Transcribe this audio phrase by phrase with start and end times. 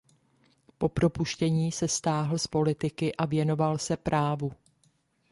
[0.77, 4.51] Po propuštění se stáhl z politiky a věnoval se právu.